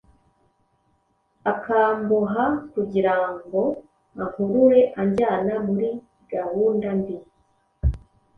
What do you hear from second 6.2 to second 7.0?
gahunda